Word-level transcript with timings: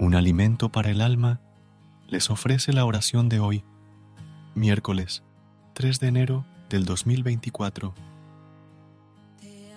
Un 0.00 0.14
alimento 0.14 0.70
para 0.70 0.90
el 0.90 1.02
alma 1.02 1.42
les 2.08 2.30
ofrece 2.30 2.72
la 2.72 2.86
oración 2.86 3.28
de 3.28 3.38
hoy, 3.38 3.64
miércoles 4.54 5.22
3 5.74 6.00
de 6.00 6.08
enero 6.08 6.46
del 6.70 6.86
2024. 6.86 7.92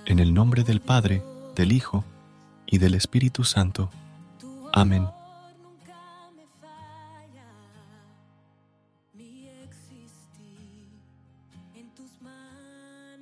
En 0.06 0.20
el 0.20 0.34
nombre 0.34 0.64
del 0.64 0.80
Padre, 0.80 1.22
del 1.58 1.74
Hijo 1.74 2.06
y 2.66 2.78
del 2.78 2.96
Espíritu 2.96 3.44
Santo. 3.44 3.90
Amén. 4.72 5.10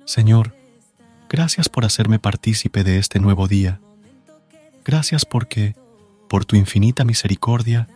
Señor, 0.04 0.54
gracias 1.28 1.68
por 1.68 1.84
hacerme 1.84 2.20
partícipe 2.20 2.84
de 2.84 2.98
este 2.98 3.18
nuevo 3.18 3.48
día. 3.48 3.80
Gracias 4.84 5.24
porque, 5.24 5.74
por 6.32 6.46
tu 6.46 6.56
infinita 6.56 7.04
misericordia, 7.04 7.88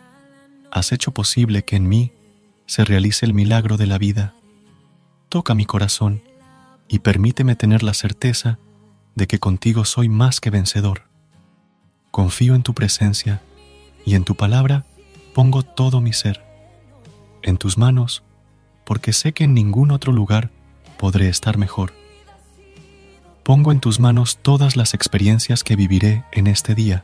has 0.71 0.91
hecho 0.91 1.11
posible 1.11 1.65
que 1.65 1.75
en 1.75 1.89
mí 1.89 2.11
se 2.67 2.85
realice 2.85 3.25
el 3.25 3.33
milagro 3.33 3.77
de 3.77 3.87
la 3.87 3.97
vida. 3.97 4.35
Toca 5.27 5.55
mi 5.55 5.65
corazón 5.65 6.21
y 6.87 6.99
permíteme 6.99 7.55
tener 7.55 7.81
la 7.81 7.95
certeza 7.95 8.59
de 9.15 9.25
que 9.25 9.39
contigo 9.39 9.85
soy 9.85 10.07
más 10.07 10.39
que 10.39 10.51
vencedor. 10.51 11.05
Confío 12.11 12.53
en 12.53 12.61
tu 12.61 12.75
presencia 12.75 13.41
y 14.05 14.13
en 14.13 14.23
tu 14.23 14.35
palabra 14.35 14.85
pongo 15.33 15.63
todo 15.63 15.99
mi 15.99 16.13
ser. 16.13 16.45
En 17.41 17.57
tus 17.57 17.79
manos, 17.79 18.21
porque 18.85 19.13
sé 19.13 19.33
que 19.33 19.45
en 19.45 19.55
ningún 19.55 19.89
otro 19.89 20.13
lugar 20.13 20.51
podré 20.99 21.27
estar 21.27 21.57
mejor. 21.57 21.91
Pongo 23.41 23.71
en 23.71 23.79
tus 23.79 23.99
manos 23.99 24.37
todas 24.39 24.75
las 24.75 24.93
experiencias 24.93 25.63
que 25.63 25.75
viviré 25.75 26.23
en 26.31 26.45
este 26.45 26.75
día. 26.75 27.03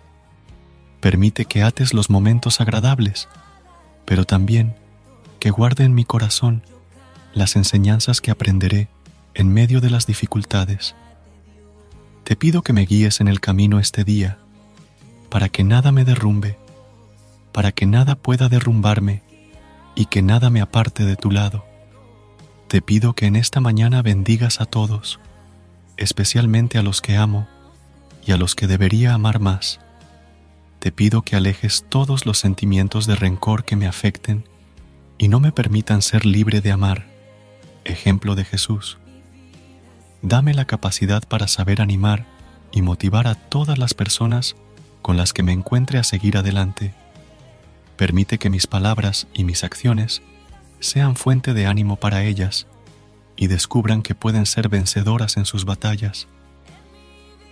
Permite 1.03 1.43
que 1.43 1.63
ates 1.63 1.93
los 1.93 2.09
momentos 2.09 2.61
agradables, 2.61 3.27
pero 4.05 4.23
también 4.23 4.73
que 5.41 5.49
guarde 5.49 5.83
en 5.83 5.93
mi 5.93 6.05
corazón 6.05 6.63
las 7.33 7.57
enseñanzas 7.57 8.21
que 8.21 8.31
aprenderé 8.31 8.87
en 9.33 9.49
medio 9.49 9.81
de 9.81 9.89
las 9.89 10.07
dificultades. 10.07 10.95
Te 12.23 12.37
pido 12.37 12.61
que 12.61 12.71
me 12.71 12.85
guíes 12.85 13.19
en 13.19 13.27
el 13.27 13.41
camino 13.41 13.79
este 13.79 14.05
día, 14.05 14.37
para 15.29 15.49
que 15.49 15.65
nada 15.65 15.91
me 15.91 16.05
derrumbe, 16.05 16.57
para 17.51 17.73
que 17.73 17.85
nada 17.85 18.15
pueda 18.15 18.47
derrumbarme 18.47 19.23
y 19.95 20.05
que 20.05 20.21
nada 20.21 20.49
me 20.49 20.61
aparte 20.61 21.03
de 21.03 21.17
tu 21.17 21.31
lado. 21.31 21.65
Te 22.69 22.81
pido 22.81 23.11
que 23.11 23.25
en 23.25 23.35
esta 23.35 23.59
mañana 23.59 24.01
bendigas 24.03 24.61
a 24.61 24.65
todos, 24.65 25.19
especialmente 25.97 26.77
a 26.77 26.81
los 26.81 27.01
que 27.01 27.17
amo 27.17 27.45
y 28.25 28.31
a 28.31 28.37
los 28.37 28.55
que 28.55 28.67
debería 28.67 29.13
amar 29.13 29.41
más. 29.41 29.81
Te 30.83 30.91
pido 30.91 31.21
que 31.21 31.37
alejes 31.37 31.85
todos 31.87 32.25
los 32.25 32.39
sentimientos 32.39 33.07
de 33.07 33.15
rencor 33.15 33.63
que 33.63 33.77
me 33.77 33.87
afecten 33.87 34.43
y 35.17 35.29
no 35.29 35.39
me 35.39 35.53
permitan 35.53 36.01
ser 36.01 36.25
libre 36.25 36.59
de 36.59 36.73
amar, 36.73 37.05
ejemplo 37.85 38.35
de 38.35 38.43
Jesús. 38.43 38.97
Dame 40.21 40.53
la 40.53 40.65
capacidad 40.65 41.25
para 41.25 41.47
saber 41.47 41.81
animar 41.81 42.25
y 42.73 42.81
motivar 42.81 43.27
a 43.27 43.35
todas 43.35 43.77
las 43.77 43.93
personas 43.93 44.57
con 45.01 45.15
las 45.15 45.31
que 45.31 45.41
me 45.41 45.53
encuentre 45.53 45.99
a 45.99 46.03
seguir 46.03 46.35
adelante. 46.35 46.93
Permite 47.95 48.37
que 48.37 48.49
mis 48.49 48.67
palabras 48.67 49.27
y 49.33 49.45
mis 49.45 49.63
acciones 49.63 50.21
sean 50.81 51.15
fuente 51.15 51.53
de 51.53 51.65
ánimo 51.65 51.95
para 51.95 52.25
ellas 52.25 52.67
y 53.37 53.47
descubran 53.47 54.01
que 54.01 54.15
pueden 54.15 54.45
ser 54.45 54.67
vencedoras 54.67 55.37
en 55.37 55.45
sus 55.45 55.63
batallas. 55.63 56.27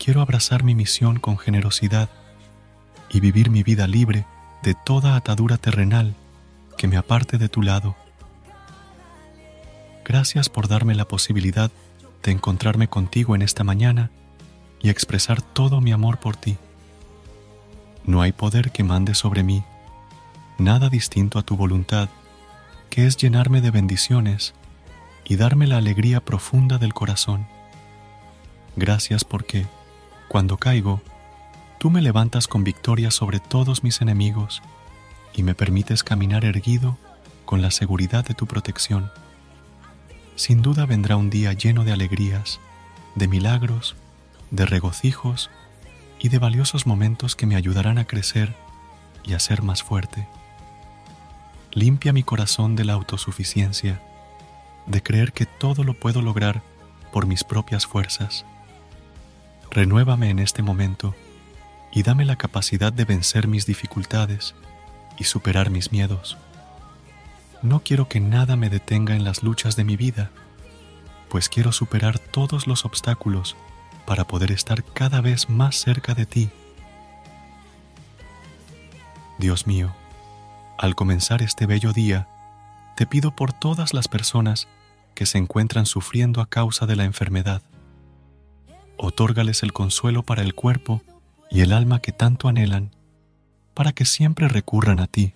Quiero 0.03 0.20
abrazar 0.20 0.66
mi 0.66 0.75
misión 0.75 1.18
con 1.18 1.38
generosidad 1.38 2.09
y 3.11 3.19
vivir 3.19 3.49
mi 3.49 3.63
vida 3.63 3.88
libre 3.88 4.25
de 4.63 4.73
toda 4.73 5.16
atadura 5.16 5.57
terrenal 5.57 6.16
que 6.77 6.88
me 6.88 6.97
aparte 6.97 7.38
de 7.38 7.49
tu 7.49 7.61
lado. 7.61 7.95
Gracias 10.05 10.49
por 10.49 10.67
darme 10.67 10.95
la 10.95 11.07
posibilidad 11.07 11.72
de 12.23 12.31
encontrarme 12.31 12.88
contigo 12.88 13.35
en 13.35 13.41
esta 13.41 13.63
mañana 13.63 14.09
y 14.81 14.89
expresar 14.89 15.41
todo 15.41 15.81
mi 15.81 15.91
amor 15.91 16.19
por 16.19 16.35
ti. 16.35 16.57
No 18.05 18.22
hay 18.22 18.31
poder 18.31 18.72
que 18.72 18.83
mande 18.83 19.13
sobre 19.13 19.43
mí, 19.43 19.63
nada 20.57 20.89
distinto 20.89 21.38
a 21.38 21.43
tu 21.43 21.55
voluntad, 21.55 22.09
que 22.89 23.05
es 23.05 23.17
llenarme 23.17 23.61
de 23.61 23.72
bendiciones 23.72 24.53
y 25.23 25.35
darme 25.35 25.67
la 25.67 25.78
alegría 25.78 26.19
profunda 26.19 26.78
del 26.78 26.93
corazón. 26.93 27.45
Gracias 28.75 29.23
porque, 29.23 29.67
cuando 30.28 30.57
caigo, 30.57 31.01
tú 31.81 31.90
me 31.90 32.03
levantas 32.03 32.47
con 32.47 32.64
victoria 32.64 33.09
sobre 33.09 33.40
todos 33.40 33.84
mis 33.84 34.02
enemigos 34.02 34.62
y 35.34 35.42
me 35.42 35.56
permites 35.56 36.03
caminar 36.03 36.46
erguido 36.46 36.96
con 37.44 37.64
la 37.64 37.72
seguridad 37.72 38.24
de 38.24 38.36
tu 38.36 38.46
protección. 38.46 39.09
Sin 40.36 40.62
duda 40.62 40.86
vendrá 40.86 41.16
un 41.16 41.31
día 41.31 41.53
lleno 41.53 41.84
de 41.84 41.91
alegrías, 41.91 42.59
de 43.16 43.28
milagros, 43.28 43.96
de 44.52 44.68
regocijos 44.68 45.50
y 46.20 46.30
de 46.30 46.38
valiosos 46.38 46.86
momentos 46.86 47.36
que 47.36 47.47
me 47.47 47.56
ayudarán 47.56 47.97
a 47.97 48.06
crecer 48.06 48.53
y 49.24 49.34
a 49.34 49.40
ser 49.40 49.64
más 49.64 49.81
fuerte. 49.81 50.28
Limpia 51.72 52.14
mi 52.14 52.22
corazón 52.22 52.75
de 52.75 52.86
la 52.86 52.94
autosuficiencia, 52.94 54.00
de 54.86 55.02
creer 55.02 55.34
que 55.34 55.47
todo 55.47 55.84
lo 55.84 55.96
puedo 55.96 56.22
lograr 56.22 56.62
por 57.12 57.25
mis 57.25 57.44
propias 57.44 57.88
fuerzas. 57.88 58.46
Renuévame 59.72 60.30
en 60.30 60.38
este 60.38 60.62
momento 60.62 61.16
y 61.91 62.03
dame 62.03 62.25
la 62.25 62.35
capacidad 62.35 62.94
de 62.94 63.06
vencer 63.06 63.47
mis 63.47 63.66
dificultades 63.66 64.56
y 65.18 65.25
superar 65.25 65.69
mis 65.69 65.91
miedos. 65.91 66.38
No 67.62 67.81
quiero 67.84 68.07
que 68.07 68.19
nada 68.19 68.56
me 68.56 68.69
detenga 68.69 69.16
en 69.16 69.24
las 69.24 69.44
luchas 69.44 69.75
de 69.75 69.84
mi 69.84 69.97
vida, 69.97 70.31
pues 71.29 71.47
quiero 71.47 71.72
superar 71.72 72.18
todos 72.19 72.68
los 72.68 72.85
obstáculos 72.85 73.56
para 74.06 74.25
poder 74.25 74.52
estar 74.52 74.84
cada 74.84 75.22
vez 75.22 75.50
más 75.50 75.75
cerca 75.75 76.13
de 76.13 76.25
ti. 76.25 76.50
Dios 79.38 79.68
mío, 79.68 79.94
al 80.78 80.96
comenzar 80.96 81.41
este 81.41 81.66
bello 81.66 81.94
día, 81.94 82.28
te 82.96 83.06
pido 83.06 83.31
por 83.35 83.53
todas 83.53 83.94
las 83.94 84.08
personas 84.08 84.68
que 85.16 85.25
se 85.25 85.38
encuentran 85.38 85.85
sufriendo 85.85 86.41
a 86.41 86.50
causa 86.50 86.85
de 86.85 86.96
la 86.96 87.06
enfermedad. 87.06 87.62
Otórgales 88.97 89.63
el 89.63 89.73
consuelo 89.73 90.23
para 90.23 90.41
el 90.41 90.53
cuerpo 90.53 91.02
y 91.51 91.62
el 91.62 91.73
alma 91.73 92.00
que 92.00 92.13
tanto 92.13 92.47
anhelan, 92.47 92.95
para 93.73 93.91
que 93.91 94.06
siempre 94.06 94.47
recurran 94.47 95.00
a 95.01 95.07
ti, 95.07 95.34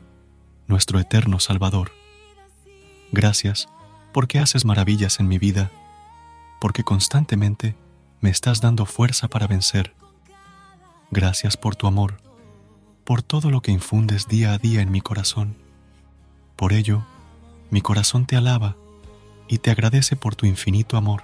nuestro 0.65 0.99
eterno 0.99 1.39
Salvador. 1.39 1.91
Gracias 3.11 3.67
porque 4.13 4.39
haces 4.39 4.63
maravillas 4.63 5.19
en 5.19 5.27
mi 5.27 5.37
vida, 5.37 5.71
porque 6.61 6.83
constantemente 6.83 7.75
me 8.21 8.29
estás 8.29 8.61
dando 8.61 8.85
fuerza 8.85 9.27
para 9.27 9.45
vencer. 9.45 9.93
Gracias 11.11 11.57
por 11.57 11.75
tu 11.75 11.85
amor, 11.85 12.17
por 13.03 13.22
todo 13.22 13.51
lo 13.51 13.61
que 13.61 13.72
infundes 13.72 14.28
día 14.28 14.53
a 14.53 14.57
día 14.57 14.81
en 14.81 14.91
mi 14.91 15.01
corazón. 15.01 15.57
Por 16.55 16.72
ello, 16.72 17.05
mi 17.69 17.81
corazón 17.81 18.25
te 18.25 18.37
alaba 18.37 18.78
y 19.49 19.57
te 19.57 19.69
agradece 19.69 20.16
por 20.16 20.35
tu 20.35 20.45
infinito 20.45 20.95
amor. 20.95 21.23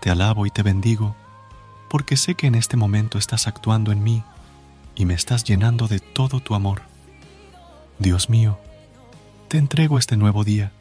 Te 0.00 0.10
alabo 0.10 0.44
y 0.44 0.50
te 0.50 0.62
bendigo, 0.62 1.14
porque 1.88 2.16
sé 2.16 2.34
que 2.34 2.46
en 2.46 2.54
este 2.54 2.76
momento 2.76 3.18
estás 3.18 3.46
actuando 3.46 3.92
en 3.92 4.02
mí 4.02 4.22
y 4.94 5.04
me 5.04 5.14
estás 5.14 5.44
llenando 5.44 5.88
de 5.88 6.00
todo 6.00 6.40
tu 6.40 6.54
amor. 6.54 6.82
Dios 7.98 8.28
mío, 8.28 8.58
te 9.48 9.58
entrego 9.58 9.98
este 9.98 10.16
nuevo 10.16 10.44
día, 10.44 10.72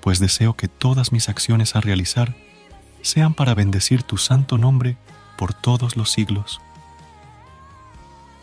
pues 0.00 0.18
deseo 0.18 0.54
que 0.54 0.68
todas 0.68 1.12
mis 1.12 1.28
acciones 1.28 1.76
a 1.76 1.80
realizar 1.80 2.34
sean 3.02 3.34
para 3.34 3.54
bendecir 3.54 4.02
tu 4.02 4.18
santo 4.18 4.58
nombre 4.58 4.96
por 5.36 5.54
todos 5.54 5.96
los 5.96 6.10
siglos. 6.10 6.60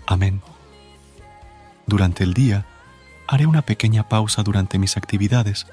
Amén. 0.06 0.42
Durante 1.86 2.24
el 2.24 2.34
día, 2.34 2.66
haré 3.28 3.46
una 3.46 3.62
pequeña 3.62 4.08
pausa 4.10 4.42
durante 4.44 4.80
mis 4.80 4.98
actividades 4.98 5.68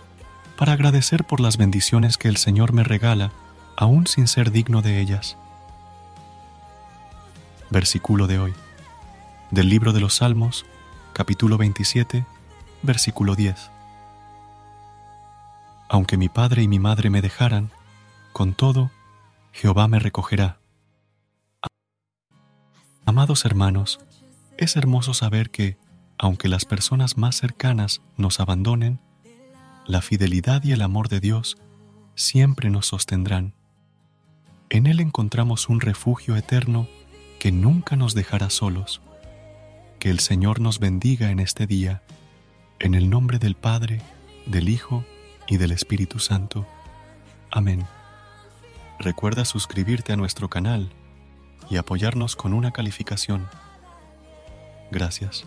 para 0.56 0.72
agradecer 0.72 1.24
por 1.24 1.40
las 1.40 1.56
bendiciones 1.56 2.18
que 2.18 2.28
el 2.28 2.36
Señor 2.36 2.72
me 2.72 2.84
regala, 2.84 3.32
aún 3.76 4.06
sin 4.06 4.28
ser 4.28 4.52
digno 4.52 4.82
de 4.82 5.00
ellas. 5.00 5.36
Versículo 7.70 8.26
de 8.26 8.38
hoy. 8.38 8.54
Del 9.50 9.68
libro 9.68 9.92
de 9.92 10.00
los 10.00 10.14
Salmos, 10.16 10.66
capítulo 11.12 11.56
27, 11.56 12.26
versículo 12.82 13.34
10. 13.34 13.70
Aunque 15.88 16.16
mi 16.16 16.28
padre 16.28 16.62
y 16.62 16.68
mi 16.68 16.78
madre 16.78 17.08
me 17.08 17.22
dejaran, 17.22 17.70
con 18.32 18.54
todo, 18.54 18.90
Jehová 19.52 19.88
me 19.88 19.98
recogerá. 19.98 20.58
Amados 23.06 23.44
hermanos, 23.44 24.00
es 24.58 24.76
hermoso 24.76 25.14
saber 25.14 25.50
que, 25.50 25.76
aunque 26.18 26.48
las 26.48 26.64
personas 26.64 27.16
más 27.16 27.36
cercanas 27.36 28.02
nos 28.16 28.40
abandonen, 28.40 29.00
la 29.86 30.02
fidelidad 30.02 30.62
y 30.64 30.72
el 30.72 30.82
amor 30.82 31.08
de 31.08 31.20
Dios 31.20 31.56
siempre 32.14 32.70
nos 32.70 32.86
sostendrán. 32.86 33.54
En 34.68 34.86
Él 34.86 35.00
encontramos 35.00 35.68
un 35.68 35.80
refugio 35.80 36.36
eterno 36.36 36.88
que 37.44 37.52
nunca 37.52 37.94
nos 37.94 38.14
dejará 38.14 38.48
solos. 38.48 39.02
Que 39.98 40.08
el 40.08 40.18
Señor 40.18 40.62
nos 40.62 40.78
bendiga 40.78 41.30
en 41.30 41.40
este 41.40 41.66
día, 41.66 42.00
en 42.78 42.94
el 42.94 43.10
nombre 43.10 43.38
del 43.38 43.54
Padre, 43.54 44.00
del 44.46 44.70
Hijo 44.70 45.04
y 45.46 45.58
del 45.58 45.70
Espíritu 45.70 46.20
Santo. 46.20 46.66
Amén. 47.50 47.84
Recuerda 48.98 49.44
suscribirte 49.44 50.14
a 50.14 50.16
nuestro 50.16 50.48
canal 50.48 50.88
y 51.68 51.76
apoyarnos 51.76 52.34
con 52.34 52.54
una 52.54 52.70
calificación. 52.70 53.46
Gracias. 54.90 55.44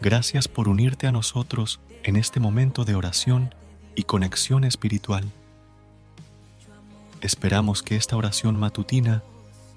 Gracias 0.00 0.48
por 0.48 0.66
unirte 0.66 1.06
a 1.06 1.12
nosotros 1.12 1.78
en 2.02 2.16
este 2.16 2.40
momento 2.40 2.84
de 2.84 2.96
oración 2.96 3.54
y 3.94 4.02
conexión 4.02 4.64
espiritual. 4.64 5.30
Esperamos 7.20 7.84
que 7.84 7.94
esta 7.94 8.16
oración 8.16 8.58
matutina 8.58 9.22